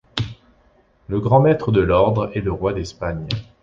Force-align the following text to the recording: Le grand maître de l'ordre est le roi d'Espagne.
Le 1.09 1.19
grand 1.19 1.41
maître 1.41 1.71
de 1.71 1.79
l'ordre 1.79 2.31
est 2.33 2.41
le 2.41 2.51
roi 2.51 2.73
d'Espagne. 2.73 3.27